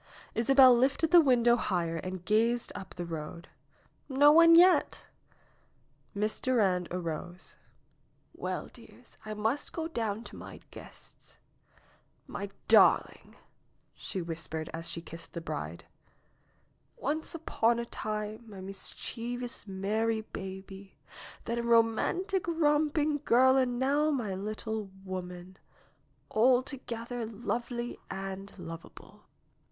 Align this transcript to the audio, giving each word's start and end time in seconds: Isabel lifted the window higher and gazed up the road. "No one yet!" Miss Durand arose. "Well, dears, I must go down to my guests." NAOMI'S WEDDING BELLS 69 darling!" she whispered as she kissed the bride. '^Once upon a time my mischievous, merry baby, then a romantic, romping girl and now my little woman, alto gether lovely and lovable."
Isabel 0.33 0.75
lifted 0.75 1.11
the 1.11 1.21
window 1.21 1.55
higher 1.55 1.97
and 1.97 2.25
gazed 2.25 2.71
up 2.73 2.95
the 2.95 3.05
road. 3.05 3.49
"No 4.09 4.31
one 4.31 4.55
yet!" 4.55 5.05
Miss 6.15 6.41
Durand 6.41 6.87
arose. 6.89 7.55
"Well, 8.33 8.65
dears, 8.73 9.19
I 9.27 9.35
must 9.35 9.73
go 9.73 9.87
down 9.87 10.23
to 10.23 10.35
my 10.35 10.59
guests." 10.71 11.37
NAOMI'S 12.27 12.33
WEDDING 12.33 12.47
BELLS 12.47 12.49
69 13.13 13.23
darling!" 13.29 13.35
she 13.93 14.21
whispered 14.23 14.69
as 14.73 14.89
she 14.89 15.03
kissed 15.03 15.33
the 15.33 15.39
bride. 15.39 15.85
'^Once 16.99 17.35
upon 17.35 17.77
a 17.77 17.85
time 17.85 18.49
my 18.49 18.59
mischievous, 18.59 19.67
merry 19.67 20.21
baby, 20.21 20.97
then 21.45 21.59
a 21.59 21.61
romantic, 21.61 22.47
romping 22.47 23.21
girl 23.23 23.55
and 23.55 23.77
now 23.77 24.09
my 24.09 24.33
little 24.33 24.89
woman, 25.05 25.57
alto 26.35 26.79
gether 26.87 27.23
lovely 27.27 27.99
and 28.09 28.57
lovable." 28.57 29.25